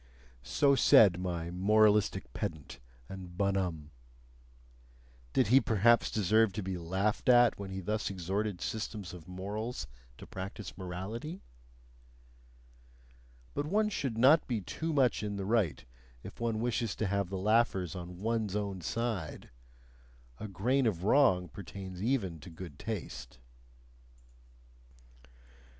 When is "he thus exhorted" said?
7.69-8.61